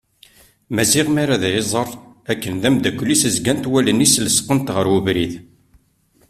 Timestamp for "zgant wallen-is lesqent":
3.35-4.67